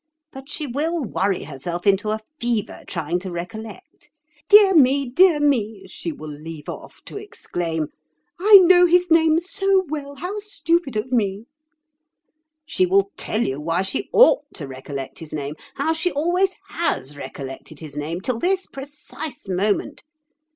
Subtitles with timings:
[0.31, 4.09] But she will worry herself into a fever trying to recollect.
[4.49, 4.73] 'Dear,
[5.13, 7.89] dear me!' she will leave off to exclaim;
[8.39, 10.15] 'I know his name so well.
[10.15, 11.45] How stupid of me!'
[12.65, 17.15] She will tell you why she ought to recollect his name, how she always has
[17.15, 20.03] recollected his name till this precise moment.